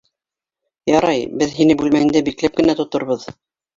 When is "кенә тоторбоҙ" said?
2.63-3.33